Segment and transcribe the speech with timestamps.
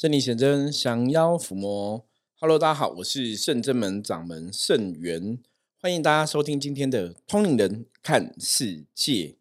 [0.00, 2.06] 圣理显真，降妖伏魔。
[2.36, 5.38] Hello，大家好，我是圣真门掌门圣元，
[5.78, 9.36] 欢迎大家收听今天的通灵人看世界。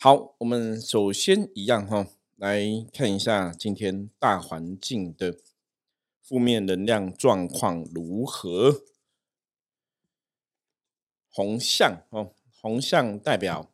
[0.00, 5.38] 好，我们首先一样哈，来看一下今天大环境的
[6.20, 8.82] 负面能量状况如何。
[11.30, 13.70] 红象哦，红象代表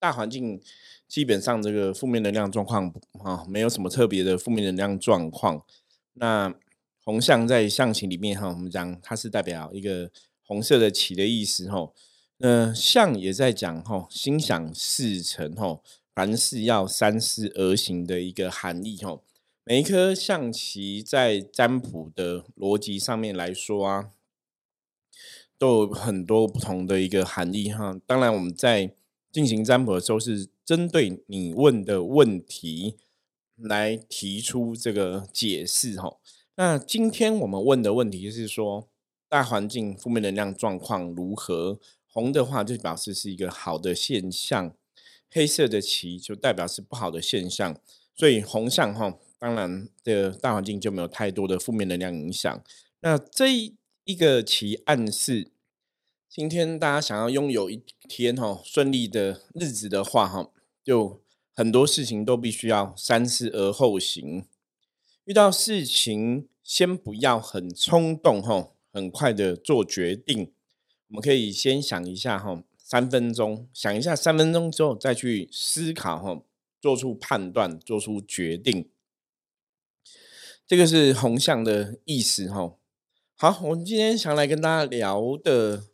[0.00, 0.60] 大环境。
[1.08, 2.92] 基本上这个负面能量状况
[3.24, 5.64] 啊，没有什么特别的负面能量状况。
[6.12, 6.54] 那
[7.02, 10.10] 红象在象形里面哈，我们讲它是代表一个
[10.44, 11.90] 红色的旗的意思哈。
[12.40, 15.80] 呃，象也在讲哈，心想事成哈，
[16.14, 19.18] 凡事要三思而行的一个含义哈。
[19.64, 24.10] 每一颗象棋在占卜的逻辑上面来说啊，
[25.56, 27.98] 都有很多不同的一个含义哈。
[28.06, 28.92] 当然我们在
[29.32, 30.50] 进行占卜的时候是。
[30.68, 32.98] 针对你问的问题
[33.56, 36.18] 来提出这个解释哈。
[36.56, 38.86] 那今天我们问的问题是说，
[39.30, 41.80] 大环境负面能量状况如何？
[42.06, 44.76] 红的话就表示是一个好的现象，
[45.30, 47.80] 黑色的旗就代表是不好的现象。
[48.14, 52.62] 所以红象哈，当然的大环境就没有太多的负面能量影响。
[53.00, 53.72] 那这
[54.04, 55.50] 一个旗暗示，
[56.28, 60.50] 今天大家想要拥有一天哈顺利的日子的话哈。
[60.88, 61.20] 就
[61.54, 64.46] 很多事情都必须要三思而后行，
[65.26, 70.50] 遇到事情先不要很冲动吼，很快的做决定。
[71.08, 76.46] 我们可以先想一下吼，三分钟想一下，三分钟之后再去思考吼，
[76.80, 78.88] 做出判断，做出决定。
[80.66, 82.80] 这个是红象的意思吼。
[83.34, 85.84] 好，我们今天想来跟大家聊的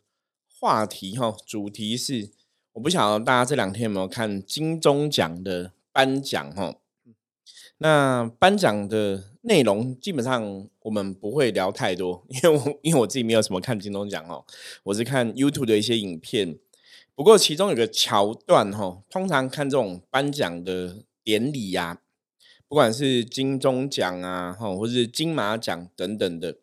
[0.57, 2.31] 话题哈，主题是。
[2.75, 6.75] 我不晓得大家这两天有没有看金钟奖的颁奖哈？
[7.77, 14.43] 那颁奖的内容基本上我们不会聊太多，因为我因为我自己没有什么看金钟奖哦，
[14.83, 16.57] 我是看 YouTube 的一些影片。
[17.15, 22.01] 不过其中有个桥段哈，通常看这种颁奖的典礼呀，
[22.67, 26.57] 不管是金钟奖啊哈，或是金马奖等等的，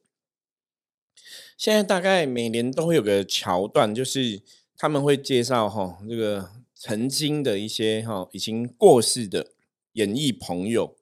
[1.57, 4.43] 现在大概每年都会有个桥段，就是。
[4.83, 9.53] 他们会介绍哈这个曾经的一些哈已经过世的
[9.93, 10.97] 演艺朋友，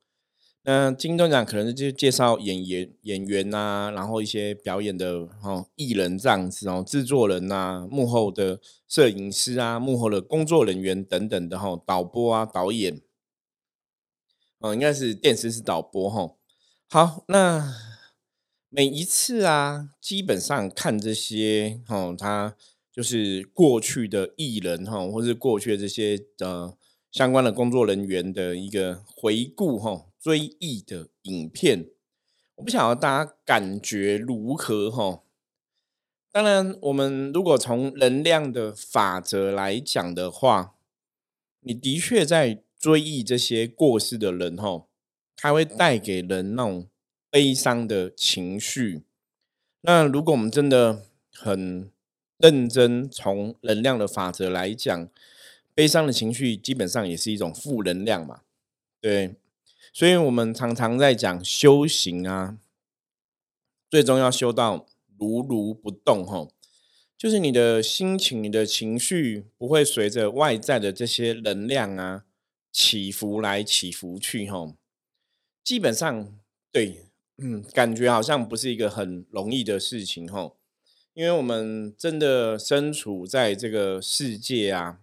[0.64, 13.00] 那金钟奖可能就介绍演员演员呐，然后一些表演的哈艺人这样子哦，制作人呐，幕后的摄影师啊，幕后的工作人员等等的哈，导播啊，导演，
[14.58, 16.34] 哦，应该是电视是导播哈。
[16.90, 17.74] 好，那
[18.68, 22.54] 每一次啊，基本上看这些哦，他。
[22.92, 26.76] 就是过去的艺人哈，或是过去的这些呃
[27.10, 31.88] 相关的工作人员的一个回顾哈，追忆的影片，
[32.56, 35.22] 我不晓得大家感觉如何哈。
[36.32, 40.76] 当然，我们如果从能量的法则来讲的话，
[41.60, 44.86] 你的确在追忆这些过世的人哈，
[45.34, 46.88] 他会带给人那种
[47.30, 49.02] 悲伤的情绪。
[49.80, 51.90] 那如果我们真的很
[52.40, 55.08] 认真从能量的法则来讲，
[55.74, 58.42] 悲伤的情绪基本上也是一种负能量嘛，
[59.00, 59.36] 对，
[59.92, 62.58] 所以我们常常在讲修行啊，
[63.90, 64.86] 最终要修到
[65.18, 66.48] 如如不动哈，
[67.16, 72.24] 就是你的心情、你的情绪不会随着外在的这些能量啊
[72.72, 74.74] 起伏来起伏去哈，
[75.62, 76.32] 基本上
[76.72, 77.04] 对，
[77.36, 80.52] 嗯，感觉好像不是一个很容易的事情哈。
[81.12, 85.00] 因为我们真的身处在这个世界啊，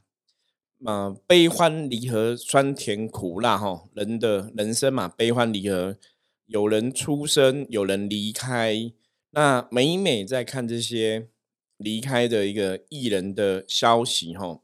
[0.85, 5.97] 啊，悲欢离合、酸甜苦辣哈，人的人生嘛，悲欢离合，
[6.45, 8.91] 有人出生，有人离开。
[9.31, 11.27] 那每每在看这些
[11.75, 14.61] 离开的一个艺人的消息哈，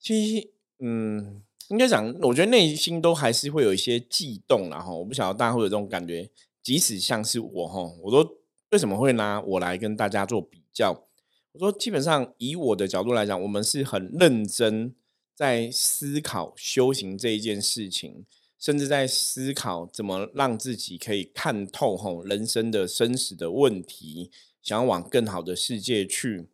[0.00, 6.30] 其实，嗯，应该讲，我觉得内心都还是会有一些悸动然后我不晓得大家会有这种感觉，
[6.62, 8.39] 即使像是我哈，我都。
[8.70, 11.06] 为什么会拿我来跟大家做比较？
[11.52, 14.94] 我说，基本上以我的角度来讲，我们是很认真
[15.34, 18.24] 在思考修行这一件事情，
[18.56, 24.30] 甚至在思考怎么让自己可以看透吼人生的生死的问题，
[24.62, 26.48] 想要往更好的世界去。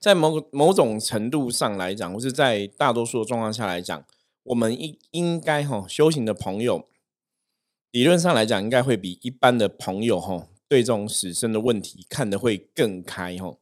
[0.00, 4.06] 在某某种程度上来讲，或是在大多数的状况下来讲，
[4.44, 6.88] 我们应应该吼修行的朋友，
[7.90, 10.48] 理论上来讲，应该会比一般的朋友吼。
[10.68, 13.58] 对这种死生的问题看得会更开吼，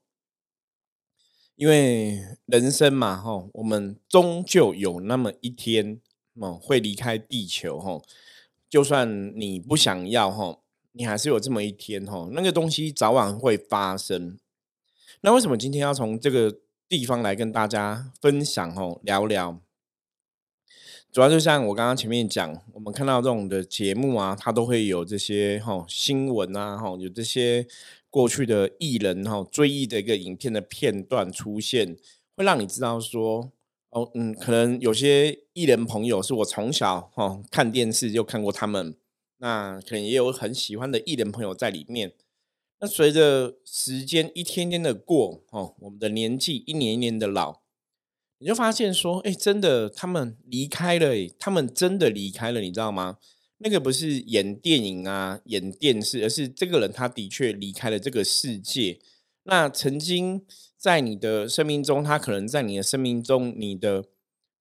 [1.54, 6.00] 因为人生嘛吼，我们终究有那么一天
[6.34, 8.02] 哦会离开地球吼，
[8.68, 10.58] 就算你不想要哈，
[10.92, 14.36] 你还是有这么一天哈，那个东西早晚会发生。
[15.20, 16.58] 那为什么今天要从这个
[16.88, 19.60] 地方来跟大家分享哦，聊聊？
[21.16, 27.66] 主要就像我刚刚前面讲，我们看到这种的节目啊，它都会有这些哈新闻啊，哈有这些
[28.10, 31.96] 过去的艺人哈追忆的一个影片的片段出现，
[32.36, 33.50] 会让你知道说，
[33.88, 38.94] 哦嗯，可能有些艺人朋友是我从小哈看电视就看过他们，
[39.38, 42.12] 那可能也有很喜欢的艺人朋友在里面。
[42.78, 47.62] 那随着时间一天天的过，哦，我们的年纪一年一年的老。
[48.38, 53.16] 你就发现说，哎，真的，他们离开了，他们真的离开了，你知道吗？
[53.58, 58.98] 那个不是演电影啊，演电视，而是这个人他的确离开了这个世界。
[59.44, 60.44] 那曾经
[60.76, 64.04] 在你的生命中，他可能在你的生命中，你的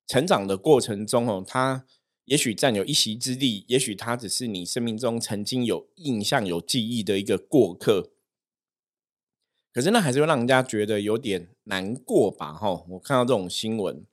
[0.07, 1.85] 成长的过程中哦，他
[2.23, 8.11] 也许占有一席之地，也许他只是你生命中曾经有印象、有记忆的一个过客。
[9.75, 12.53] 可是那还是会让人家觉得有点难过吧？
[12.53, 14.05] 哈，我看到这种新闻，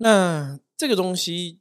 [0.00, 1.60] 那这个东西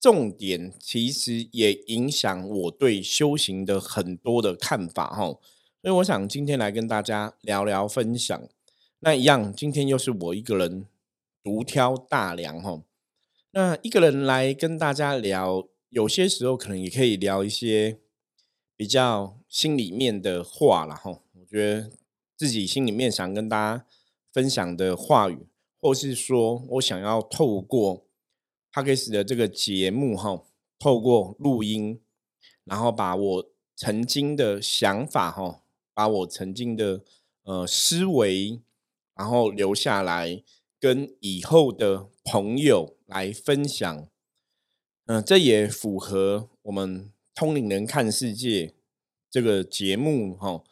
[0.00, 5.38] 重点其实也影响我对修行的很多的看法，哈。
[5.80, 8.48] 所以我想今天来跟大家聊聊分享。
[8.98, 10.86] 那一样，今天又是我一个人
[11.44, 12.82] 独挑大梁，哈。
[13.52, 18.00] 那一个人来跟大家聊，有些时候可能也可以聊一些
[18.74, 21.20] 比较心里面的话了，哈。
[21.54, 21.90] 觉得
[22.36, 23.86] 自己心里面想跟大家
[24.32, 25.46] 分享的话语，
[25.80, 28.04] 或是说我想要透过
[28.72, 30.42] p a 斯 k 的这个节目哈，
[30.80, 32.00] 透过录音，
[32.64, 35.62] 然后把我曾经的想法哈，
[35.94, 37.04] 把我曾经的
[37.44, 38.60] 呃思维，
[39.14, 40.42] 然后留下来
[40.80, 44.08] 跟以后的朋友来分享。
[45.06, 48.74] 嗯，这也符合我们通灵人看世界
[49.30, 50.64] 这个节目哈。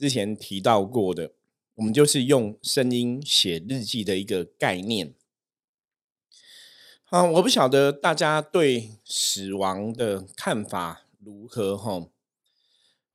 [0.00, 1.34] 之前提到过的，
[1.74, 5.12] 我们就是用声音写日记的一个概念。
[7.04, 12.08] 好，我不晓得大家对死亡的看法如何哈。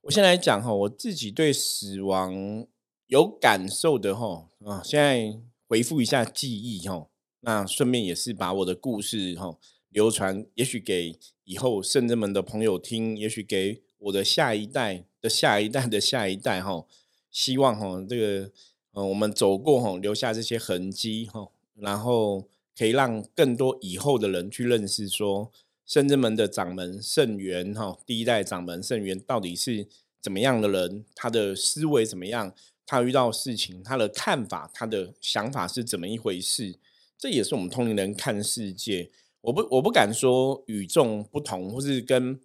[0.01, 2.67] 我先来讲哈，我自己对死亡
[3.07, 7.07] 有感受的哈啊，现在回复一下记忆哈，
[7.39, 9.57] 那顺便也是把我的故事哈
[9.89, 15.27] 流传，也许给以后圣人们的朋友听，也许给我的下一代的。
[15.27, 16.85] 下一代的下一代哈，
[17.31, 18.51] 希望哈这个
[18.91, 22.47] 呃我们走过哈留下这些痕迹哈，然后
[22.77, 25.51] 可以让更多以后的人去认识说
[25.83, 29.87] 圣真门的掌门圣元哈，第一代掌门圣元到底是
[30.21, 32.53] 怎么样的人，他的思维怎么样，
[32.85, 36.75] 他遇到事情他的看法他的想法是怎么一回事，
[37.17, 39.09] 这也是我们通灵人看世界，
[39.41, 42.39] 我不我不敢说与众不同或是跟。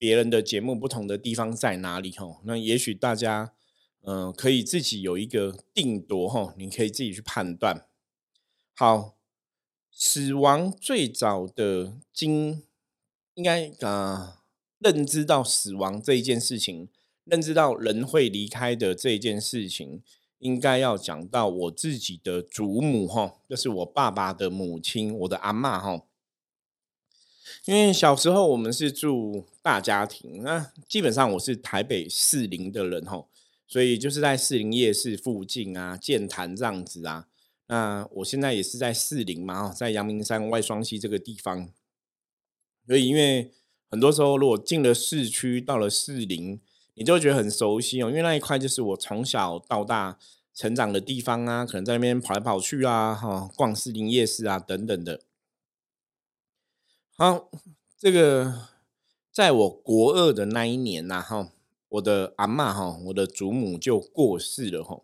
[0.00, 2.10] 别人的节目不同的地方在哪里？
[2.12, 3.52] 哈，那也许大家
[4.00, 7.86] 嗯可以自己有一个定夺哈，你可以自己去判断。
[8.74, 9.16] 好，
[9.92, 12.62] 死亡最早的经
[13.34, 14.40] 应该啊
[14.78, 16.88] 认知到死亡这一件事情，
[17.24, 20.02] 认知到人会离开的这一件事情，
[20.38, 26.06] 应该要讲到我自己的祖母哈，就是我爸爸的母亲，我的阿妈哈。
[27.64, 33.28] 因为小时候我们是住大家庭，那基本上我是台北士林的人吼，
[33.66, 37.26] 所以就是在士林夜市附近啊，建潭这样子啊。
[37.66, 41.68] 那我现在也是在士林嘛，在阳明山外双溪这个地方。
[42.86, 43.52] 所以因为
[43.88, 46.60] 很多时候如果进了市区，到了士林，
[46.94, 50.18] 你就会觉得很熟悉哦，因为那一块就是我从小到大
[50.52, 55.20] 成长的地方啊，可能在那边跑来跑去啊，哈，逛士林夜市啊等等的。
[57.20, 57.50] 好，
[57.98, 58.68] 这个
[59.30, 61.52] 在我国二的那一年呐，哈，
[61.90, 65.02] 我的阿妈哈，我的祖母就过世了哈。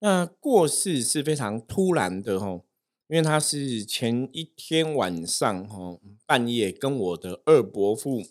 [0.00, 2.60] 那过世是非常突然的哈，
[3.08, 8.22] 因为他是前一天晚上哈半夜跟我的二伯父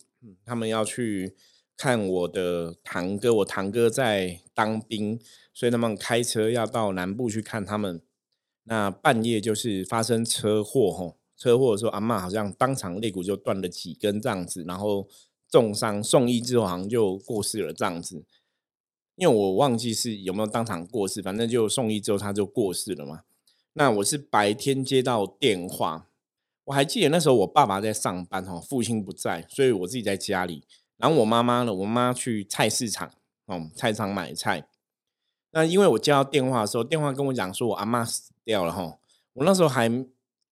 [0.45, 1.35] 他们要去
[1.75, 5.19] 看我的堂哥，我堂哥在当兵，
[5.51, 7.99] 所以他们开车要到南部去看他们。
[8.65, 11.15] 那半夜就是发生车祸哈。
[11.37, 15.07] 车祸的时候，阿妈好像当场肋骨就断了几根这样子，然后
[15.49, 18.23] 重伤送医之后，好像就过世了这样子。
[19.15, 23.21] 因为我忘记是有没有当场过世，反正就送医之后他就过世了嘛。
[23.73, 26.09] 那我是白天接到电话，
[26.65, 30.63] 我还记得那时候我爸爸在上班哈，父亲不在，所以我自己在家里。
[30.97, 33.11] 然后我妈妈呢，我妈去菜市场
[33.45, 34.67] 哦，菜场买菜。
[35.51, 38.97] 那因为我接到电话的时候，电话跟我讲说我阿妈死掉了哈，
[39.33, 39.89] 我那时候还。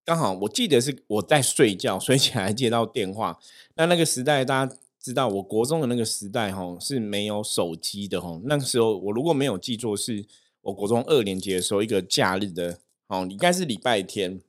[0.05, 3.39] 刚好我记得是我在睡觉，睡起来接到电话。
[3.75, 8.39] 那那个时代大家知道，我国中的那个时代哈是没有手机的哈。
[8.43, 10.25] 那个时候我如果没有记错，是
[10.61, 14.41] 我国中二年级的时候一个假日的哦，应该是礼拜天。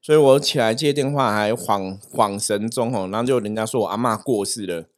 [0.00, 4.88] 所以我起来接电话还恍恍神中哦，然后就人家说我阿妈过世了。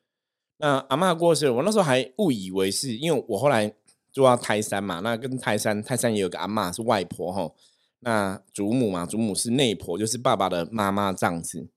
[0.59, 3.75] 那阿妈过世了，我那时候还误以为是因为我后来
[4.13, 7.57] 住到泰山嘛，那跟泰山泰山也有个阿妈是外婆吼。
[8.01, 11.69] 那祖母嘛，祖母是内婆，就是爸爸的妈妈这样子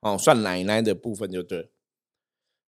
[0.00, 1.70] 哦，算奶奶的部分就对。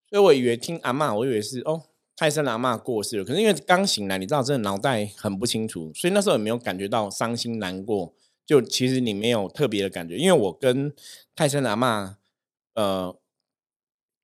[0.09, 1.83] 所以我以为听阿妈，我以为是哦
[2.17, 3.25] 泰森阿妈过世了。
[3.25, 8.15] 可是因为刚醒来，你知道，真的脑袋很不清楚，所以那时候也没有感觉到伤心难过。
[8.47, 10.93] 就其实你没有特别的感觉，因为我跟
[11.35, 12.19] 泰森阿妈，
[12.75, 13.17] 呃，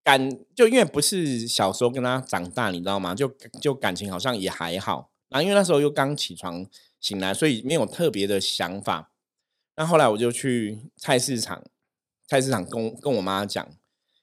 [0.05, 3.15] 感就因为不是小时候跟他长大，你知道吗？
[3.15, 3.29] 就
[3.61, 5.11] 就感情好像也还好。
[5.31, 6.67] 然后因为那时候又刚起床
[7.01, 9.11] 醒来，所以没有特别的想法。
[9.77, 11.65] 那后来我就去菜市场，
[12.29, 13.67] 菜市场跟跟我妈讲，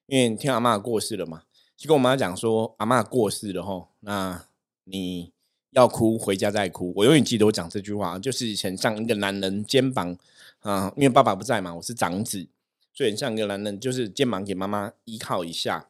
[0.06, 1.44] 因为听阿妈过世了嘛，
[1.76, 4.46] 就跟我妈讲说阿妈过世了吼，那
[4.86, 5.34] 你。
[5.72, 6.92] 要哭，回家再哭。
[6.96, 10.18] 我永远记得我讲这句话，就是很像一个男人肩膀
[10.62, 12.48] 啊，因为爸爸不在嘛，我是长子，
[12.94, 15.90] 所以很像一个男人，就是肩膀给妈妈依靠一下。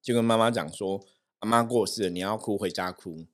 [0.00, 1.04] 就跟妈妈讲说，
[1.40, 3.24] 阿妈过世了，你要哭，回家哭。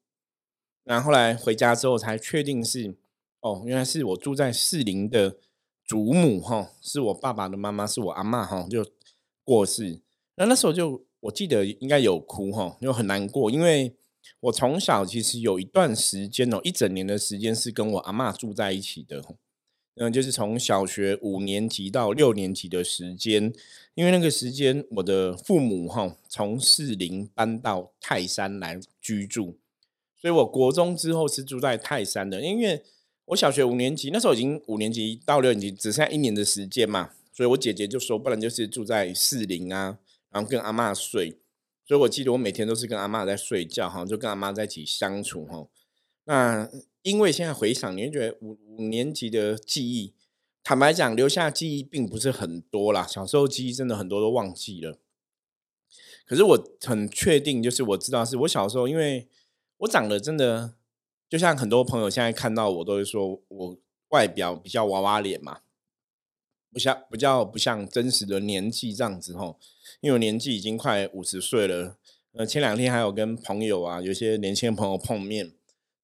[0.89, 2.95] 然后来回家之后才确定是，
[3.41, 5.37] 哦，原来是我住在士林的
[5.85, 8.85] 祖母哈，是我爸爸的妈妈，是我阿妈哈，就
[9.45, 10.01] 过世。
[10.37, 13.95] 那那时候就我记得应该有哭哈，又很难过，因为。
[14.41, 19.25] 我从小其实有一段时间哦，一整年的时间是跟我阿妈住在一起的，
[19.95, 23.51] 嗯，就是从小学五年级到六年级的时间，
[23.95, 29.57] 因为那个时间我的父母哈从士林搬到泰山来居住，
[30.21, 32.83] 所以我国中之后是住在泰山的，因为
[33.27, 39.99] 我小学五年级那时候已经五年级到六年级只剩下一年的时间嘛，所以我姐姐就说，不然就是住在士林啊，
[40.31, 41.39] 然后跟阿妈睡。
[41.87, 45.67] 所以我记得我每天都是跟阿妈在睡觉哈，就跟阿妈在一起相处哈。
[46.25, 46.69] 那
[47.01, 50.13] 因为现在回想，你会觉得五五年级的记忆，
[50.63, 53.07] 坦白讲，留下记忆并不是很多啦。
[53.07, 54.99] 小时候记忆真的很多都忘记了。
[56.27, 59.27] 可是我很确定，就是我知道是我小时候，因为
[59.79, 60.75] 我长得真的
[61.29, 63.77] 就像很多朋友现在看到我都会说我
[64.11, 65.61] 外表比较娃娃脸嘛。
[66.71, 69.59] 不像比较不像真实的年纪这样子吼，
[70.03, 71.97] 因为我年纪已经快五十岁了。
[72.33, 75.55] 呃，前两天还有跟朋友啊，有些年轻的朋友碰面，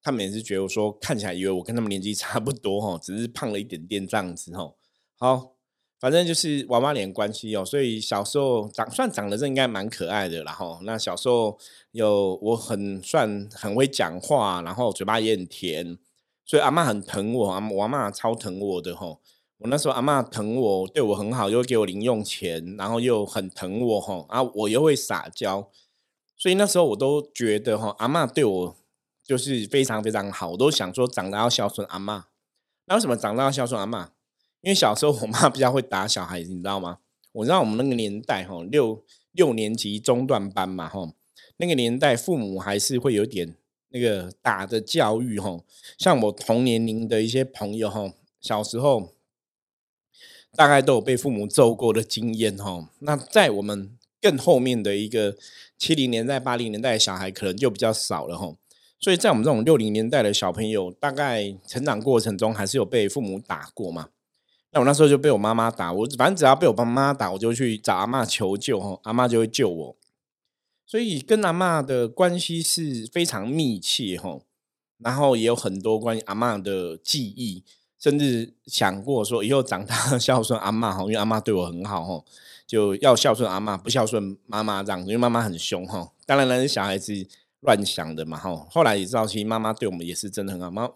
[0.03, 4.79] 他们也是觉得说看起来以为我跟他们年纪差不多吼，只是胖了一点点这样子吼。
[5.17, 5.54] 好，
[6.01, 11.59] 反正就是娃娃脸关系哦，所以小时候长算长得这应该蛮可爱的，然后那小时候
[11.93, 15.97] 有我很算很会讲话，然后嘴巴也很甜，
[16.45, 19.21] 所以阿妈很疼我，阿我阿妈超疼我的吼。
[19.59, 25.71] 我那时候阿妈疼我，对我很好，又给我零用钱，然后又很疼我吼，啊，我又会撒娇，
[26.37, 28.77] 所以那时候我都觉得哈，阿妈对我
[29.25, 32.27] 就是非常非常好，我都想说长大要孝顺阿妈。
[32.87, 34.11] 那为什么长大要孝顺阿妈？
[34.65, 36.99] 因为小时候我妈比较会打小孩子，你知道吗？
[37.33, 41.13] 我知道我们那个年代哈，六六年级中段班嘛哈，
[41.59, 43.55] 那个年代父母还是会有点
[43.91, 45.61] 那个打的教育哈，
[45.99, 49.15] 像我同年龄的一些朋友哈，小时候。
[50.57, 53.91] 大概都有被父母揍过的经验哈，那在我们
[54.21, 55.37] 更后面的一个
[55.77, 58.55] 七零年代、八零年代的小孩可能就比较少了哈，
[59.01, 64.11] 所以在我们这种六零年代的小朋友，大概成长过程中还是有被父母打过嘛。
[64.75, 69.97] 那我那时候就被我妈妈打，我反正只要被我爸妈打，我就去找阿妈求救哈，阿妈就会救我。
[70.85, 74.41] 所以跟阿妈的关系是非常密切哈，
[74.99, 77.65] 然后也有很多关于阿妈的记忆。
[77.97, 82.23] 甚至想过说以后长大孝顺阿妈哈，因为阿妈对我很好哈，
[82.67, 86.13] 就要孝顺阿妈，不孝顺妈妈这样，因为妈妈很凶哈。
[86.27, 87.27] 当然那是小孩子
[87.61, 88.67] 乱想的嘛哈。
[88.69, 90.71] 后来也知道，其实妈妈对我们也是真的很好。
[90.71, 90.91] 妈，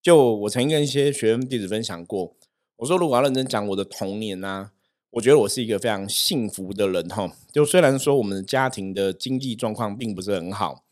[0.00, 2.36] 就我曾经跟一些学生弟子分享过，
[2.80, 4.70] 我说如果要认真讲我的童年呢，
[5.10, 7.30] 我觉得我是一个非常幸福的人哈。
[7.52, 10.82] 就虽然说我们家庭的经济状况并不是很好，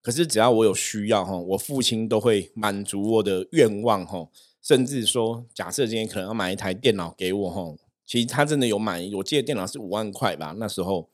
[0.00, 4.28] 可是只要我有需要哈，我父亲都会满足我的愿望哈。
[4.62, 7.74] 甚至说，假设今天可能要买一台电脑给我哈，
[8.06, 9.02] 其实他真的有买。
[9.16, 11.10] 我记得电脑是五万块吧，那时候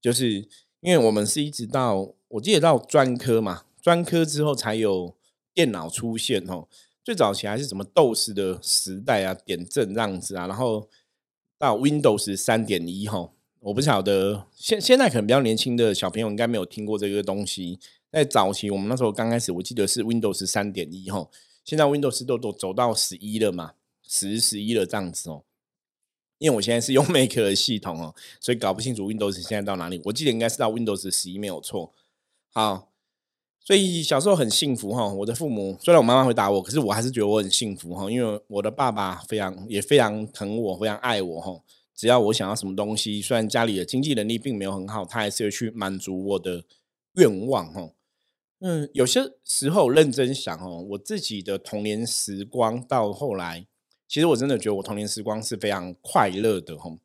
[0.00, 0.48] 就是
[0.80, 5.14] 因为我们是一直到我记得到专科嘛，专科之后才有
[5.54, 6.66] 电脑出现哦。
[7.04, 10.88] 最早期还是什么 DOS 的时代啊，点阵这样子啊，然后
[11.58, 13.30] 到 Windows 三点一哈，
[13.60, 17.78] 我不晓得现现在可能比较年轻的小朋友应该没有听过这个东西。
[18.10, 21.28] 在早期我们那时候刚开始，我记得是 Windows 三点一哈。
[21.64, 25.44] 现在 Windows 都都走到十一了嘛，十、十一了这样子哦。
[26.38, 30.00] 因为我现在是用 Mac 的系统哦，所以搞不清楚 Windows 现在到哪里。
[30.04, 31.94] 我记得应该是到 Windows 十一没有错。
[32.52, 32.91] 好，
[33.64, 35.06] 所以小时候很幸福哈。
[35.06, 38.10] 我的父母虽然我妈妈会打我，可是我还是觉得我很幸福哈。
[38.10, 41.60] 因为我的爸爸非常也非常疼我，非常爱我哈。
[41.94, 46.64] 只要我想要什么东西，虽然家里的经济能力并没有很好，他还是会去满足我的
[47.14, 47.90] 愿望哈。
[48.60, 53.66] 嗯，有些时候认真想哦，我自己的童年时光到后来。
[54.08, 56.98] 其实我真的觉得我童年时光是非常快乐的吼，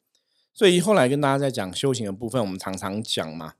[0.54, 3.54] 所以后来跟大家在讲修行的部分，我们常常讲嘛，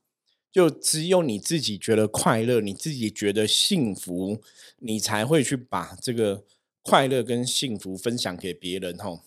[0.58, 4.42] 就只有你自己觉得快乐，你自己觉得幸福，
[4.80, 6.44] 你才会去把这个
[6.82, 9.22] 快乐跟幸福分享给别人吼。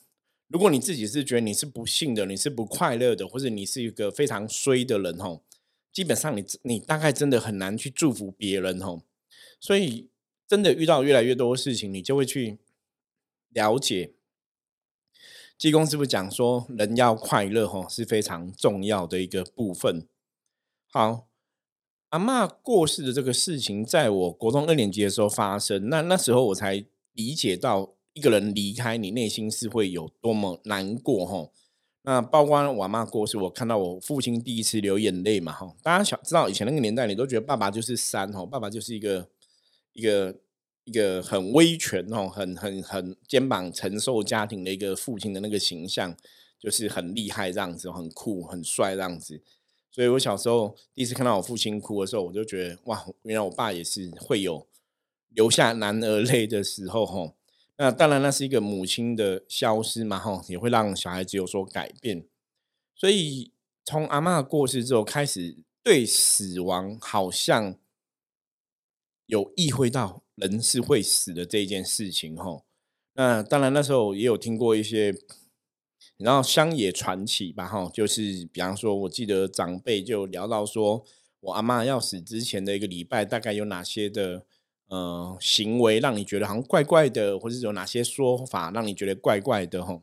[0.48, 5.44] 如果你自己是觉得你是不幸的，你是不快乐的，或者你是一个非常衰的人吼，
[5.92, 9.04] 基本上你你大概真的很难去祝福别人吼。
[9.60, 10.08] 所以
[10.48, 12.58] 真的遇到越来越多的事情，你就会去。
[13.50, 14.14] 了解，
[15.56, 20.08] 济公师傅讲说，人要快乐吼是非常重要的一个部分。
[20.90, 21.28] 好，
[22.10, 31.50] 阿妈过世的这个事情，在我国中二年级的时候发生，那那时候我才理解到，一个人离开你内心是会有多么难过哈。
[32.02, 35.74] 那包括我阿妈过世，我看到我父亲第一次流眼泪嘛哈。
[35.82, 39.28] 大家想知道以前那个年代，你都觉得爸爸就是山哈，爸爸就是一个
[39.92, 40.40] 一个。
[40.84, 46.16] 一个很威权哦，很很很肩膀承受家庭的一个父亲的那个形象，
[46.58, 49.40] 就是很厉害这样子，很酷很帅这样子。
[49.90, 54.66] 所以我小时候第一次看到我父亲哭的时候，我就觉得哇，原来我爸也是会有
[55.30, 57.34] 流下男儿泪的时候哈。
[57.76, 62.24] 那当然，那是一个母亲的消失嘛哈，也会让小孩子有所改变。
[62.94, 63.52] 所以
[63.84, 67.76] 从阿妈过世之后开始，对死亡好像
[69.26, 70.22] 有意会到。
[70.36, 72.62] 人是会死的这一件事情，哈，
[73.12, 75.14] 那当然那时候也有听过一些，
[76.20, 81.02] 然后乡野传奇吧，哈，就是比方说，我记得长辈就聊到说，
[81.40, 84.44] 我阿妈要死之前的一个礼拜，大概有哪些的
[84.88, 90.00] 呃行为让你觉得好像怪怪的，或者有哪些说法让你觉得怪怪的，哈，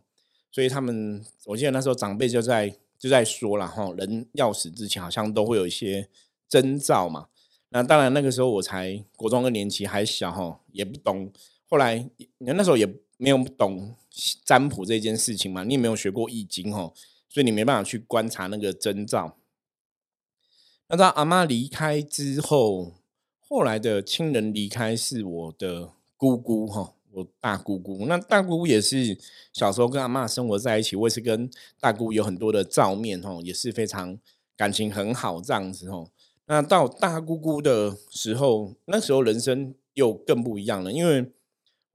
[0.52, 6.10] 所以他们我记得那时候长辈就在就在说了，哈，人要死之前好像都会有一些
[6.50, 7.28] 征兆嘛。
[7.70, 11.32] 那当然，那个时候我才国中二年级，还小哈，也不懂。
[11.70, 13.96] 后来，你那时候也没有懂
[14.46, 16.94] 占卜这件事情嘛，你也没有学过易经哦，
[17.28, 19.38] 所以你没办法去观察那个征兆。
[20.88, 22.94] 那到阿妈离开之后，
[23.40, 28.06] 后来的亲人离开是我的姑姑哈，我大姑姑。
[28.06, 29.18] 那大姑姑也是
[29.52, 31.50] 小时候跟阿妈生活在一起，我也是跟
[31.80, 34.18] 大姑有很多的照面哦，也是非常
[34.56, 36.10] 感情很好这样子哦。
[36.46, 40.94] 那到大姑姑的时候，那时候人生又更不一样了。
[40.94, 41.30] 因为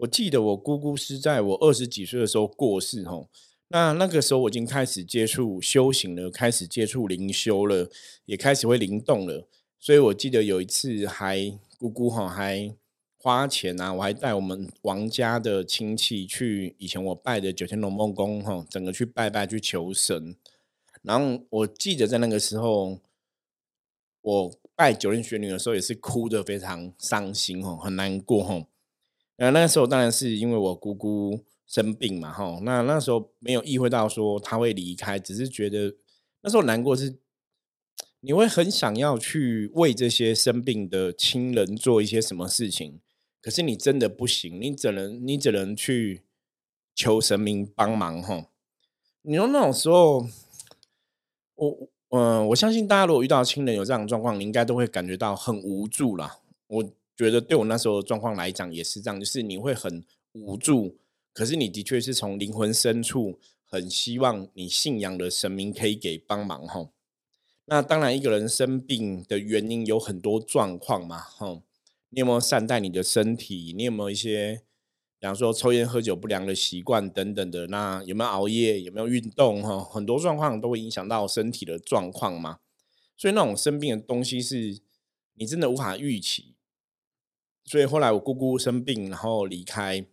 [0.03, 3.29] 我记得我姑姑是在我二十几岁的时候过世，吼。
[3.69, 7.89] 那那个时候我已经开始接触修行了，开始接触灵修了，
[8.25, 9.47] 也开始会灵动了。
[9.79, 12.75] 所以我记得有一次还姑姑哈还
[13.17, 20.35] 花钱啊，我还带我们王家的亲戚去以前我拜的九天龙梦宫哈，整个去拜拜去求神。
[21.03, 22.99] 然后我记得在那个时候。
[24.25, 28.67] 我拜九天玄女的时候，也是哭的非常伤心哦，很难过吼。
[29.37, 32.59] 那那时候当然是因为我姑姑生病嘛哈。
[32.63, 35.95] 那那时候没有意会到说她会离开，只是觉得
[36.43, 37.19] 那时候难过是，
[38.21, 43.01] 你会很想要去为这些生病的亲人做一些什么事情，
[43.41, 46.23] 可是你真的不行，你只能你只能去
[46.95, 48.47] 求神明帮忙哈。
[49.23, 50.27] 你说那种时候，
[51.55, 51.89] 我。
[52.15, 56.41] 嗯，我相信大家如果遇到亲人有这样的状况，你应该都会感觉到很无助啦。
[56.67, 56.85] 我
[57.17, 60.97] 觉得对我那时候的状况来讲也是这样，就是你会很无助，
[61.33, 66.89] 可是你的确是从灵魂深处很希望你信仰的神明可以给帮忙哈。
[67.67, 71.63] 那当然，一个人生病的原因有很多状况嘛，哈，
[72.11, 73.73] 你有没有善待你的身体？
[73.77, 74.63] 你有没有一些？
[75.19, 78.81] 比方说抽烟喝酒不良的习惯等等的，那有没有熬夜？
[78.81, 79.63] 有没有运动？
[79.63, 82.59] 哈，很多状况都会影响到身体的状况嘛。
[83.17, 84.81] 所以那种生病的东西是
[85.35, 86.52] 你真的无法预期。
[87.65, 90.05] 所以后来我姑姑生病，然后离开，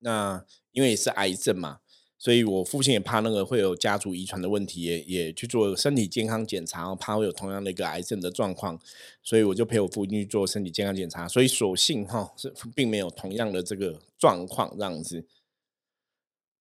[0.00, 1.80] 那因为是癌症嘛。
[2.16, 8.80] 所以我父亲也怕那个会有家族遗传的问题，也也去做身体健康检查，怕会有同样的一个癌症的状况，
[9.22, 15.26] 所以我就陪我父亲去做身体健康检查，所以所幸哈是并没有同样的这个状况这样子。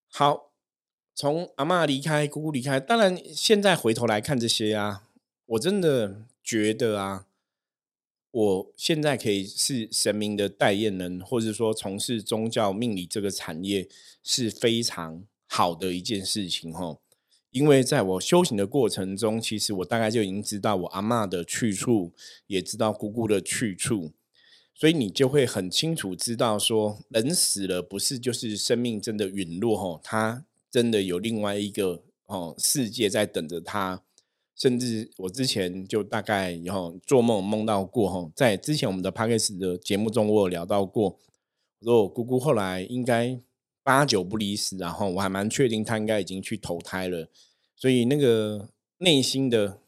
[0.09, 0.51] 好，
[1.15, 5.07] 从阿妈离开，姑姑离开，当然现在回头来看这些啊，
[5.45, 7.25] 我真的觉得啊，
[8.33, 13.87] 我现在可以是神明的代言人，或者说从事宗教命理这个产业，
[14.23, 16.97] 是非常好的一件事情哈。
[17.51, 22.11] 因为在我修行的过程中，其实我大概就已经知道我阿妈的去处，
[22.47, 24.11] 也知道姑姑的去处，
[24.73, 34.01] 所以你就会很清楚知道说，人死了不是就是生命真的陨落哈，他真的有另外一个哦世界在等着他。
[34.55, 41.17] 甚至我之前就大概有做梦梦到过哈，在之前我们的 p a c k a g e 的节目中，我有聊到过，
[41.79, 43.39] 我说我姑姑后来应该
[43.81, 47.27] 八九不离十，然后我还蛮确定她应该已经去投胎了，
[47.75, 49.79] 所以那个内心的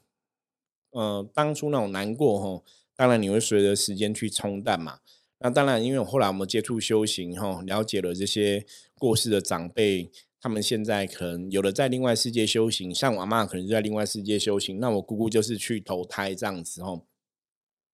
[0.89, 2.63] 呃当初那种难过哈，
[2.95, 4.99] 当然你会随着时间去冲淡嘛。
[5.39, 8.65] 那当然，因为我后来我们接触修行哈，了解了这些
[8.97, 10.10] 过世的长辈。
[10.45, 17.08] 他们现在可能有的在另外世界修行，像我阿妈可能就在另外世界修行，那我姑姑就是去投胎这样子哦。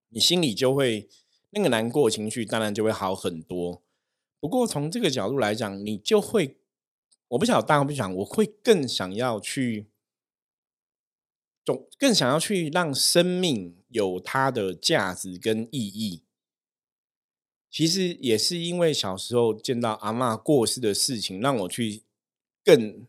[0.10, 1.08] 你心里就会
[1.52, 3.82] 那个难过情绪，当然就会好很多。
[4.42, 6.58] 不过从这个角度来讲，你就会，
[7.30, 9.88] 我不晓得大家不想，我会更想要去，
[11.64, 16.24] 总更想要去让生命有它的价值跟意义。
[17.70, 22.04] 其实也是因为小时候见到阿妈过世的事情，让我去。
[22.64, 23.06] 更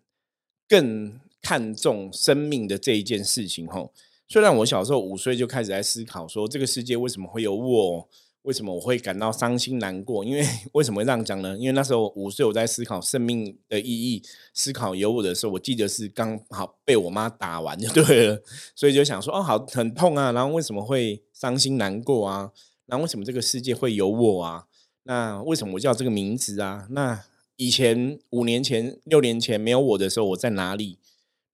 [0.69, 3.93] 更看重生命的这一件事情吼，
[4.29, 8.09] 虽然我小时候五岁就开始在思考说这个世界为什么会有我，
[8.43, 10.25] 为什么我会感到伤心难过？
[10.25, 11.57] 因为 为什么会这样讲呢？
[11.59, 14.23] 因为那时候五岁我在思考生命的意义，
[14.55, 18.43] 思考有我的时候，我记得是刚好被我妈打完就对了，
[18.75, 22.53] 所以就想说哦，好很痛啊，然后为什么会伤心难过啊？
[22.87, 24.67] 然后为什么这个世界会有我啊？
[25.05, 26.87] 那为什么我叫这个名字啊？
[26.91, 27.25] 那
[27.64, 30.98] 以前五年前、六年前没有我的时候，我在哪里？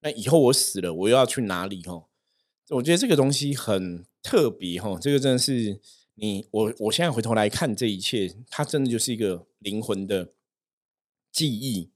[0.00, 1.82] 那以后我死了，我又要去哪里？
[1.82, 2.06] 哈，
[2.70, 5.78] 我觉得这个东西很特别，哈，这个真的是
[6.14, 10.32] 你我我现在回头来看这一切，它真的就是一个灵魂的
[11.30, 11.90] 记忆，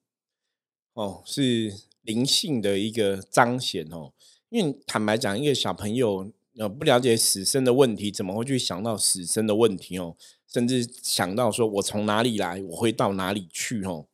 [0.92, 1.72] 哦，是
[2.02, 4.12] 灵性的一个彰显哦。
[4.50, 10.18] 因为坦白讲，一个小朋友呃不了解死生的问题，怎么会去想到死生的问题哦？
[10.52, 13.82] 甚至想到说，我从哪里来，我会到哪里去？
[13.84, 14.06] 哦，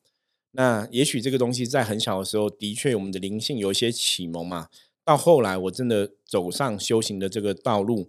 [0.53, 4.69] 那也许这个东西在很小的时候，的确我们的灵性有一些启蒙嘛。
[5.05, 8.09] 到后来，我真的走上修行的这个道路，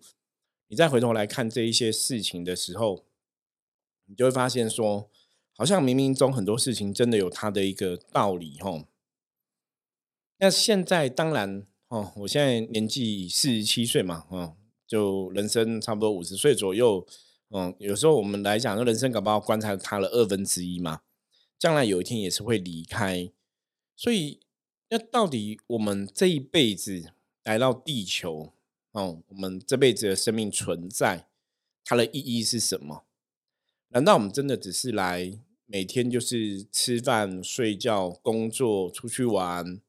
[0.68, 3.06] 你再回头来看这一些事情的时候，
[4.06, 5.10] 你就会发现说，
[5.56, 8.60] 好像冥冥中很多事情真的有它的一个道理。
[8.60, 8.84] 吼，
[10.38, 17.08] 那现在当然，哦，我现在年纪四十七岁嘛，哦，就人生差不多五十岁左右。
[17.52, 21.02] 嗯，有时候我们来讲，说人生搞不好棺材塌了二分之一嘛，
[21.58, 23.32] 将来有一天也是会离开。
[23.96, 24.40] 所以，
[24.90, 27.12] 那到底我们这一辈子
[27.44, 28.54] 来到地球，
[28.92, 31.28] 哦，我们这辈子的生命存在，
[31.84, 33.06] 它的意义是什么？
[33.90, 39.82] 难道我们真的只是来每天就是吃饭、睡觉、工作、出去玩，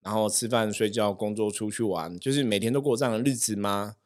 [0.00, 3.96] 然后吃饭、睡觉、工作、出去玩，就是每天都过这样的日子吗？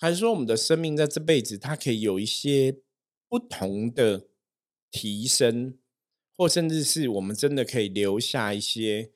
[0.00, 2.76] 还是说，我们的生命在这辈子，它可以有一些
[3.28, 4.28] 不同的
[4.92, 5.76] 提升，
[6.36, 9.10] 或甚至是我们真的可以留下一些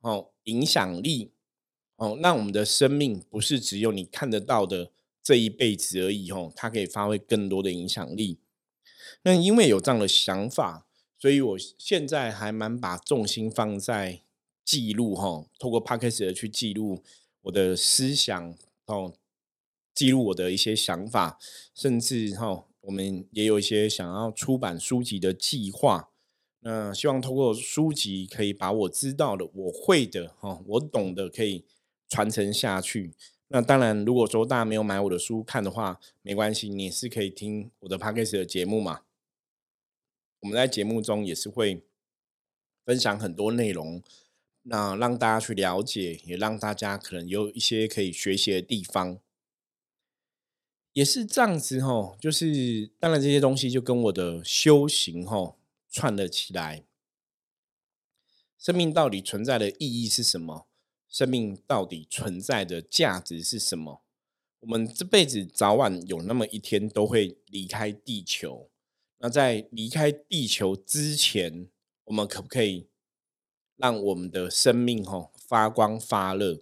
[0.00, 1.32] 哦影响力
[1.96, 4.90] 哦，让我们的生命不是只有你看得到的
[5.22, 8.38] 这一辈子而已哦，它可以发挥更多的影响力。
[9.24, 10.86] 那因为有这样的想法，
[11.18, 14.22] 所以我现在还蛮把重心放在
[14.64, 17.04] 记录哈，透过 p o d c a 去记录
[17.42, 19.12] 我的思想哦。
[19.98, 21.40] 记录我的一些想法，
[21.74, 26.10] 甚至哈，我们也有一些想要出版书籍的计划。
[26.60, 31.64] 那希望通过书籍，可以把我知道的、我会的、哈，我懂的，可以
[32.08, 33.12] 传承下去。
[33.48, 39.00] 那当然，如果说大家没有买我的书看的话，没关系，你是可以听我的 podcast 的节目嘛。
[40.42, 41.82] 我们在节目中也是会
[42.84, 44.00] 分享很多内容，
[44.62, 49.18] 那让大家去了解，也让大家可能有一些可以学习的地方。
[50.98, 55.54] 也是这样子哈，就是当然这些东西就跟我的修行哈
[55.88, 56.82] 串了起来。
[58.58, 60.66] 生命到底存在的意义是什么？
[61.08, 64.02] 生命到底存在的价值是什么？
[64.58, 68.68] 我们这辈子早晚有那么一天都会离开地球。
[69.18, 71.68] 那在离开地球之前，
[72.06, 72.88] 我们可不可以
[73.76, 76.58] 让我们的生命哈发光发热？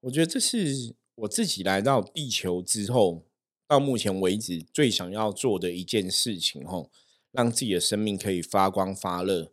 [0.00, 3.22] 我觉得这是我自己来到地球之后。
[3.66, 6.90] 到目前为止，最想要做的一件事情，吼，
[7.32, 9.52] 让自己的生命可以发光发热。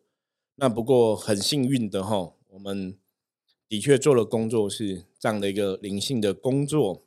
[0.56, 2.98] 那不过很幸运的，吼，我们
[3.68, 7.04] 的确做了工作是这样的一个灵性的工作，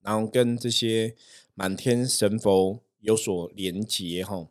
[0.00, 1.16] 然后跟这些
[1.54, 4.50] 满天神佛有所连结吼。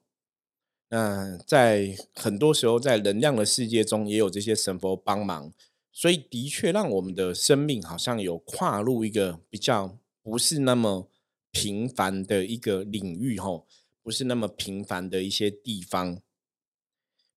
[0.89, 5.53] 那在很多时候，在能量的世界中，也有这些神佛帮忙，
[5.93, 11.09] 所以的确让我们的生命好像有跨入一个比较不是那么
[11.57, 13.63] 平凡的一个领域哈，
[14.03, 16.21] 不是那么平凡的一些地方。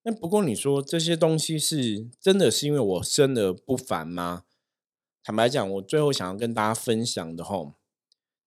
[0.03, 4.45] 那不过你说这些东西是真的是因为我生而不凡吗？
[5.23, 7.73] 坦白讲，我最后想要跟大家分享的吼，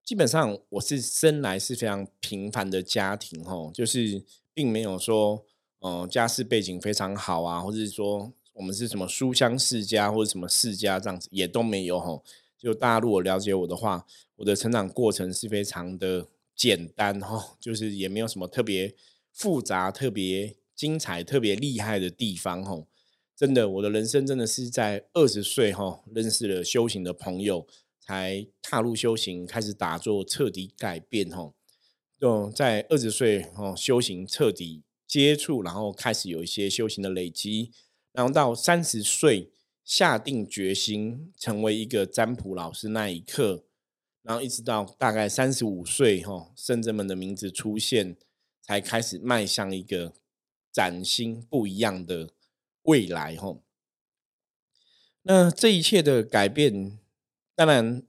[0.03, 5.43] 基本上我是生来是非常平凡的家庭吼，就是并没有说，
[5.79, 12.23] 呃，家世背景非常好啊，或者是说我们是什么书香世家或者什么世家这样子，也都没有吼。
[12.63, 14.05] 就大家如果了解我的话，
[14.37, 18.95] 我的成长过程是非常的简单哈， 就是也没有什么特别
[19.31, 20.55] 复杂、特别。
[20.75, 22.87] 精彩特别厉害的地方，吼，
[23.35, 27.67] 真的，我的人生真的是在二十岁，吼，认识了修行的朋友，
[27.99, 31.53] 才踏入修行，开始打坐，彻底改变，吼，
[32.19, 37.71] 就在二十岁，吼，修行彻底接触，然后开始有一些修行的累积，
[38.11, 39.51] 然后到三十岁
[39.83, 43.63] 下定决心成为一个占卜老师那一刻，
[44.21, 48.15] 然后一直到大概三十五岁，吼，圣者们的名字出现，
[48.61, 50.13] 才开始迈向一个。
[50.75, 52.31] 崭新不一样的
[52.81, 53.61] 未来，吼。
[55.21, 56.97] 那这一切的改变，
[57.53, 58.01] 当然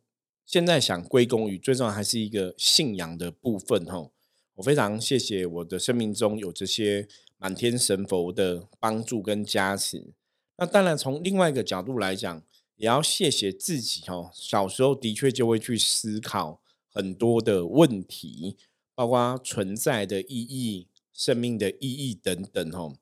[0.47, 4.15] 现在想归功于最重要还是一个信仰的部分，吼。
[4.55, 7.07] 我非常谢谢我的生命中有这些
[7.37, 10.15] 满天神佛的帮助跟加持。
[10.57, 12.43] 那当然从另外一个角度来讲，
[12.77, 14.31] 也要谢谢自己，哦。
[14.33, 18.57] 小时候的确就会去思考很多的问题，
[18.95, 20.89] 包括存在的意义。
[21.17, 22.97] 生命的意义等等，哦，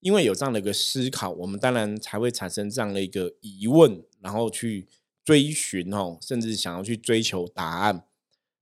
[0.00, 4.88] 因为有这样的一个思考，我们当然才会产生这样的一个疑问，然后去
[5.22, 8.06] 追寻，哦，甚至想要去追求答案。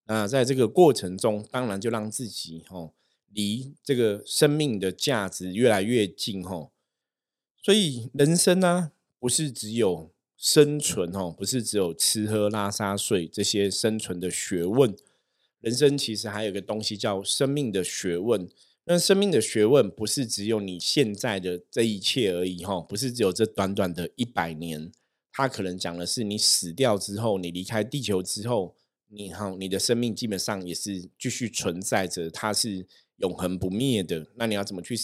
[0.06, 2.94] 那在这个过程中，当然就让自己，哦，
[3.28, 6.72] 离这个生命的价值越来越近，吼。
[7.66, 14.94] 所以人生呢，不是只有生存，哦，不是只有吃喝拉撒睡这些生存的学问。
[15.60, 18.48] 人生其实还有个东西叫生命的学问。
[18.84, 24.92] 那生命的学问不是只有你现在的这一切而已哈，不是只有这短短的一百年，
[25.32, 28.76] 它可能讲的是你死掉之后，你离开地球之后，
[29.08, 34.24] 你哈你的生命基本上也是继续存在着，它是永恒不灭的。
[34.36, 34.96] 那你要怎么去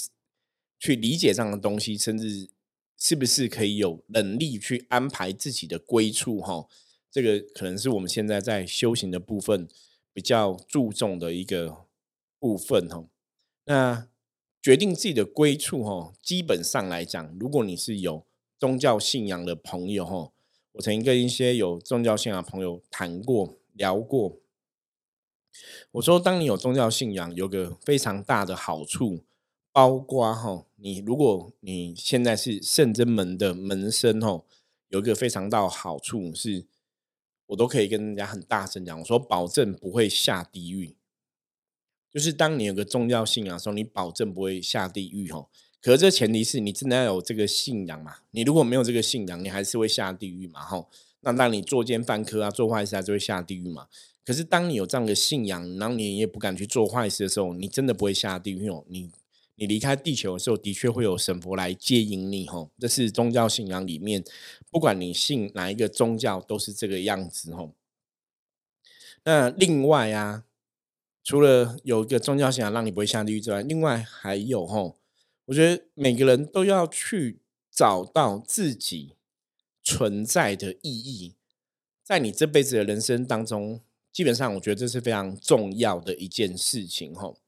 [0.82, 2.50] 去理解这样的东西，甚至
[2.98, 6.66] 是不是可以有能力去安排自己的归处哈？
[7.08, 9.68] 这个可能是我们现在在修行的部分
[10.12, 11.86] 比较注重的一个
[12.40, 13.04] 部分哈。
[13.66, 14.08] 那
[14.60, 18.26] 决定自己的归处，哈，基本上来讲，如果你是有
[18.58, 20.32] 宗教信仰的朋友，哈，
[20.72, 24.40] 我曾经跟一些有宗教信仰的朋友谈过、聊过。
[25.92, 29.22] 我说，当你有宗教信仰，有个非常大的好处，
[29.72, 34.44] 包括哈，你如果你现在是圣真门的门生，吼，
[34.88, 36.66] 有一个非常大的好处是，
[37.46, 40.94] 我都可以跟人家很大声讲，我说保证不会下地狱。
[42.10, 45.48] 就是当你有个宗教信仰的时候，你保证不会下地狱吼。
[45.80, 48.16] 可是这前提是你真的要有这个信仰嘛？
[48.32, 50.90] 你如果没有这个信仰，你还是会下地狱嘛吼。
[51.22, 53.88] 那当你作奸犯科啊，做坏事还是会下地狱嘛。
[54.24, 58.84] 可是当你有这样的信仰，然后你也不敢去做坏事的时候，你真的不会下地狱哦。
[58.88, 59.10] 你
[59.62, 62.72] 你离开地球的时候，的确会有神佛来接引你吼。
[62.80, 64.24] 这是宗教信仰里面，
[64.72, 67.72] 不管你信哪一个宗教，都是这个样子吼。
[69.22, 70.44] 那另外啊。
[71.24, 74.98] 除了有一个宗教信仰让你不会下地狱之外，另外还有吼，
[75.44, 77.38] 我觉得每个人都要去
[77.70, 79.14] 找到自己
[79.84, 81.36] 存在的意义，
[82.02, 83.80] 在你这辈子的人生当中，
[84.12, 87.38] 基本上我觉得这是非常重要的一件事情吼，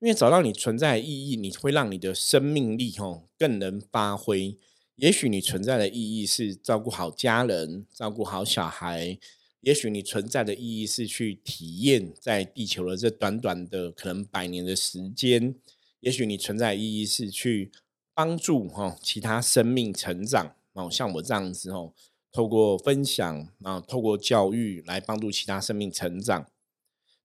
[0.00, 4.56] 因为找到你存在的意义，你会让你的生命力吼更能发挥。
[4.96, 9.18] 也许你存在的意义是照顾好家人，照顾好小孩。
[9.60, 15.54] 也许你存在的意义是去体验在地球的这短短的可能百年的时间，
[16.00, 17.70] 也许你存在的意义是去
[18.14, 21.92] 帮助哈其他生命成长哦，像我这样子哦，
[22.32, 26.46] 透过分享啊，透过教育来帮助其他生命成长。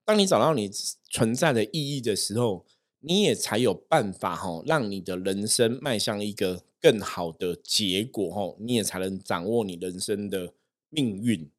[0.05, 0.69] 当你找到你
[1.09, 2.65] 存在的意义的时候，
[2.99, 10.53] 你也才有办法哈，让你的人生迈向一个更好的结果哈，你也才能掌握你人生的
[10.89, 11.49] 命运。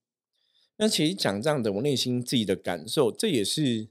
[0.77, 3.89] 那其实讲这样的，我内心自己的感受，这也是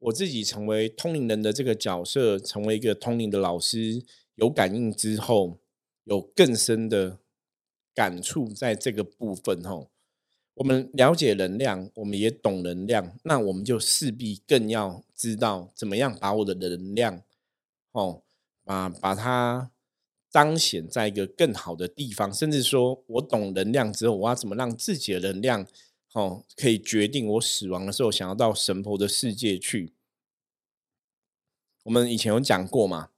[0.00, 4.02] 我自己成为通灵人的这个角色，成为一个通灵的老师，
[4.34, 5.60] 有感应之后，
[6.04, 7.20] 有更深的
[7.94, 9.90] 感触在这个部分吼。
[10.54, 17.22] 我们了解能量，我们也懂能量，那我们就势必更要知道怎么样把我的能量，
[17.90, 18.22] 哦，
[18.62, 19.72] 把把它
[20.30, 25.66] 彰显在一个更好的地方，甚至说我懂能量之后，我要怎么让自己的能量，
[26.12, 29.92] 哦，可以决定我死亡的时候想要到神婆的世界去。
[31.82, 33.10] 我们以前有讲过嘛，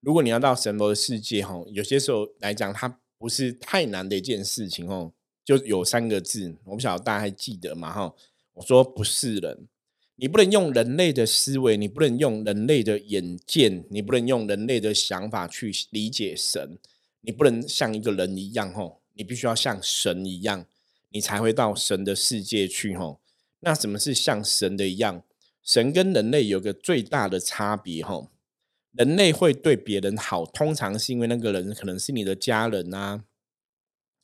[0.00, 5.13] 如果你要到神婆的世界，哈，有些时候来讲，它不是太难的一件事情，哦。
[5.44, 7.92] 就有三个字，我不晓得大家还记得吗？
[7.92, 8.14] 哈，
[8.54, 9.68] 我说不是人，
[10.16, 16.78] 你不能用人类的思维，你不能用人类的眼见，你不能用人类的想法去理解神，
[17.20, 20.64] 你不能像一个人一样，吼，你必须要像神一样，
[21.10, 23.20] 你才会到神的世界去，吼。
[23.60, 25.22] 那什么是像神的一样？
[25.62, 28.30] 神跟人类有个最大的差别，吼，
[28.92, 33.24] 人类会对别人好，通常是因为那个人可能是你的家人啊。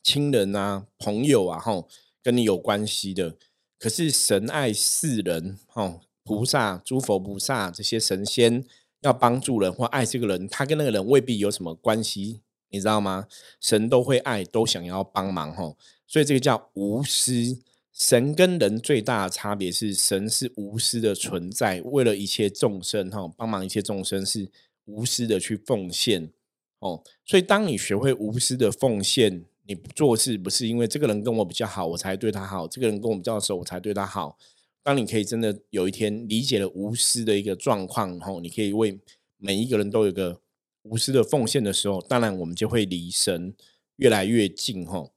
[0.03, 1.87] 亲人啊，朋友啊，吼，
[2.23, 3.35] 跟你有关系的。
[3.77, 8.63] 可是神爱世人，吼，菩萨、诸佛菩萨这些神仙
[9.01, 13.27] 要帮助人或爱这个人，他跟那个人未必有什么关系，你知道吗？
[13.59, 15.77] 神都会爱，都想要帮忙，吼。
[16.07, 17.59] 所以这个叫无私。
[17.93, 24.49] 神跟人最大的差别是，神是无私的存在，为了一切众生，哈，帮忙一切众生是
[24.85, 26.31] 无私的去奉献，
[26.79, 27.03] 哦。
[27.25, 29.45] 所以当你学会无私的奉献。
[29.67, 34.37] 你做事不是因为这个人跟我比较好，我才对他好；这个人跟我比较熟，我才对他好。
[34.83, 38.99] 当你可以真的有一天理解了无私的一个状况后，你可以为
[39.37, 40.41] 每一个人都有个
[40.81, 43.53] 无私的奉献的时候，当然我们就会离神
[43.97, 44.83] 越来越近。
[44.85, 45.11] 吼，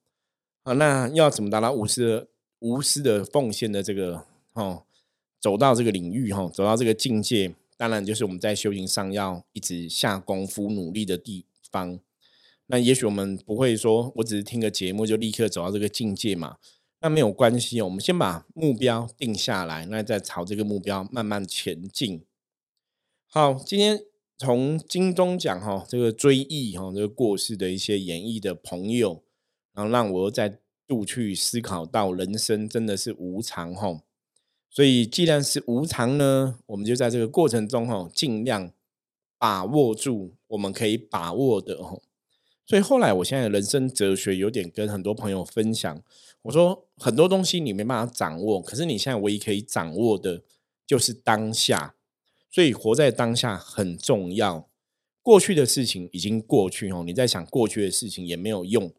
[0.64, 2.28] 啊，那要怎么达到无私的
[2.58, 4.84] 无私的奉献的这个哦，
[5.40, 11.98] 走到这个领域哈，走到这个境界，当然就是我们在修行上要一直下功夫努力的地方。
[12.66, 16.56] 那也许我们不会说，我只是听个节目就立刻走到这个境界嘛？
[17.00, 22.24] 那没有关系，我们先把目标定下来，那再朝这个目标慢慢前进。
[23.26, 24.00] 好，今天
[24.38, 29.22] 从金钟奖哈，这个追忆哈，这个过世的一些演绎的朋友，
[29.74, 34.00] 然后让我再度去思考到人生真的是无常哈。
[34.70, 38.72] 所以既然是无常呢，我们就在这个过程中哈，尽量
[39.38, 42.00] 把握住我们可以把握的哈。
[42.66, 46.02] 所以后来，我现在人生哲学有点跟很多朋友分享。
[46.42, 50.42] 我说很多东西你没办法掌握，可是你现在唯一可以掌握的，
[50.86, 51.94] 就是当下。
[52.50, 54.68] 所以活在当下很重要。
[55.22, 58.92] 过去的事情已经过去哦，你在想过去的事情也没有用。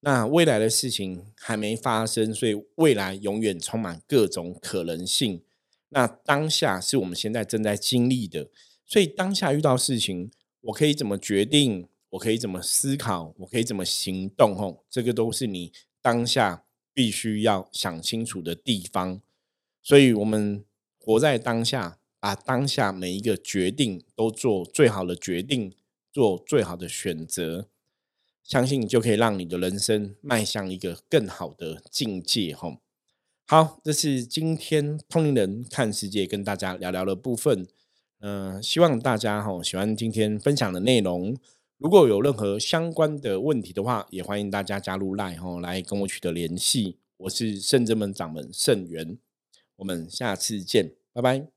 [0.00, 5.42] 那未来的事情还没发生，所以未来永远充满各种可能性。
[5.90, 8.48] 那当下是我们现在正在经历的，
[8.86, 10.30] 所以当下遇到事情，
[10.62, 11.88] 我可以怎么决定？
[12.14, 13.34] 我可以怎么思考？
[13.38, 14.54] 我可以怎么行动？
[14.56, 19.20] 吼，这个都是你当下必须要想清楚的地方。
[19.82, 20.64] 所以，我们
[21.00, 25.74] 活在当下，把当下每一个决定都做最好的决定，
[26.12, 27.68] 做最好的选择，
[28.44, 32.54] 相信就可以让你的人生迈向一个更好的境界。
[32.54, 32.78] 吼，
[33.46, 37.66] 好，这是今天通灵人看世界跟大家聊聊的部分。
[38.20, 41.36] 嗯，希望大家吼喜欢今天分享的内容。
[41.78, 46.98] 如果有任何相关的问题的话，也欢迎大家加入 LINE 吼来跟我取得联系。
[47.16, 49.18] 我是圣真门掌门圣元，
[49.76, 51.53] 我们下次见，拜拜。